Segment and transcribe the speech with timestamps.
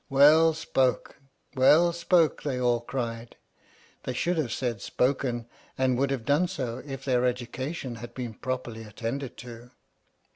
[0.09, 1.21] "Well spoke!
[1.55, 3.35] Well spoke!" they all cried.
[4.01, 5.45] (They should have said" spoken,"
[5.77, 9.69] and would have done so if their education had been properly attended to.)